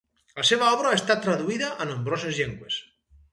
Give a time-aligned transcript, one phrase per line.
[0.37, 2.81] La seva obra ha estat traduïda a nombroses llengües.